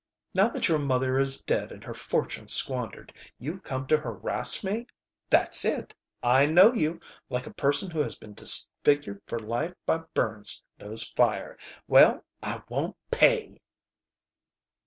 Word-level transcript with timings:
Now 0.33 0.49
that 0.49 0.67
your 0.67 0.79
mother 0.79 1.19
is 1.19 1.43
dead 1.43 1.71
and 1.71 1.83
her 1.83 1.93
fortune 1.93 2.47
squandered, 2.47 3.13
you've 3.37 3.61
come 3.61 3.85
to 3.85 3.97
harass 3.99 4.63
me? 4.63 4.87
That's 5.29 5.63
it! 5.63 5.93
I 6.23 6.47
know 6.47 6.73
you, 6.73 6.99
like 7.29 7.45
a 7.45 7.53
person 7.53 7.91
who 7.91 8.01
has 8.01 8.15
been 8.17 8.33
disfigured 8.33 9.21
for 9.27 9.37
life 9.37 9.75
by 9.85 9.99
burns 10.15 10.63
knows 10.79 11.03
fire. 11.15 11.55
Well, 11.87 12.23
I 12.41 12.63
won't 12.67 12.97
pay!" 13.11 13.59